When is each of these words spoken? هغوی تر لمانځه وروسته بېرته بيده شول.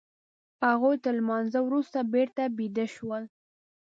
هغوی 0.67 0.95
تر 1.03 1.13
لمانځه 1.19 1.59
وروسته 1.63 1.99
بېرته 2.13 2.43
بيده 2.57 2.85
شول. 2.95 3.23